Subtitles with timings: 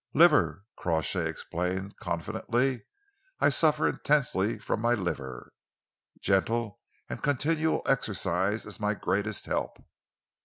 [0.15, 2.85] "Liver," Crawshay explained confidentially.
[3.39, 5.53] "I suffer intensely from my liver.
[6.19, 9.77] Gentle and continual exercise is my greatest help."